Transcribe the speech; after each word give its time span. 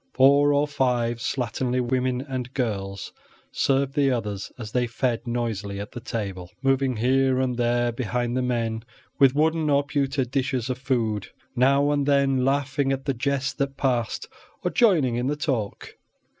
Four 0.15 0.51
or 0.51 0.67
five 0.67 1.17
slatternly 1.17 1.79
women 1.79 2.21
and 2.21 2.51
girls 2.55 3.13
served 3.51 3.93
the 3.93 4.09
others 4.09 4.51
as 4.57 4.71
they 4.71 4.87
fed 4.87 5.27
noisily 5.27 5.79
at 5.79 5.91
the 5.91 5.99
table, 5.99 6.49
moving 6.63 6.95
here 6.97 7.39
and 7.39 7.55
there 7.55 7.91
behind 7.91 8.35
the 8.35 8.41
men 8.41 8.81
with 9.19 9.35
wooden 9.35 9.69
or 9.69 9.85
pewter 9.85 10.25
dishes 10.25 10.71
of 10.71 10.79
food, 10.79 11.27
now 11.55 11.91
and 11.91 12.07
then 12.07 12.43
laughing 12.43 12.91
at 12.91 13.05
the 13.05 13.13
jests 13.13 13.53
that 13.53 13.77
passed 13.77 14.27
or 14.63 14.71
joining 14.71 15.17
in 15.17 15.27
the 15.27 15.35
talk. 15.35 15.95